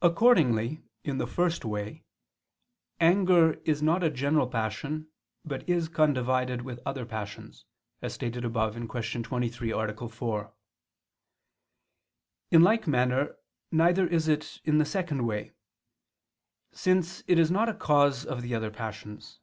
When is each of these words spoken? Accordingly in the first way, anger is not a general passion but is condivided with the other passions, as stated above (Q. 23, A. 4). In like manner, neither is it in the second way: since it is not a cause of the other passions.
Accordingly 0.00 0.84
in 1.04 1.18
the 1.18 1.26
first 1.26 1.62
way, 1.62 2.02
anger 2.98 3.60
is 3.66 3.82
not 3.82 4.02
a 4.02 4.08
general 4.08 4.46
passion 4.48 5.08
but 5.44 5.68
is 5.68 5.90
condivided 5.90 6.62
with 6.62 6.78
the 6.78 6.88
other 6.88 7.04
passions, 7.04 7.66
as 8.00 8.14
stated 8.14 8.42
above 8.42 8.72
(Q. 8.74 9.22
23, 9.22 9.70
A. 9.70 10.08
4). 10.08 10.54
In 12.52 12.62
like 12.62 12.86
manner, 12.86 13.36
neither 13.70 14.06
is 14.06 14.28
it 14.28 14.62
in 14.64 14.78
the 14.78 14.86
second 14.86 15.26
way: 15.26 15.52
since 16.72 17.22
it 17.26 17.38
is 17.38 17.50
not 17.50 17.68
a 17.68 17.74
cause 17.74 18.24
of 18.24 18.40
the 18.40 18.54
other 18.54 18.70
passions. 18.70 19.40